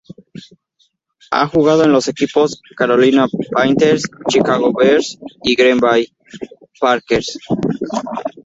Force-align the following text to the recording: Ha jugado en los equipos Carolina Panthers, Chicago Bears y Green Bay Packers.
Ha 1.29 1.47
jugado 1.47 1.83
en 1.83 1.91
los 1.91 2.07
equipos 2.07 2.59
Carolina 2.75 3.27
Panthers, 3.51 4.01
Chicago 4.27 4.73
Bears 4.75 5.19
y 5.43 5.53
Green 5.55 5.77
Bay 5.79 6.07
Packers. 6.79 7.37